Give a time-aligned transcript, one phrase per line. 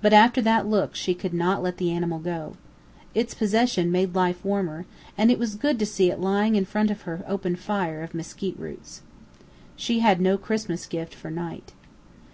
[0.00, 2.56] But after that look she could not let the animal go.
[3.14, 4.86] Its possession made life warmer;
[5.18, 8.14] and it was good to see it lying in front of her open fire of
[8.14, 9.02] mesquite roots.
[9.76, 11.74] She had no Christmas gift for Knight.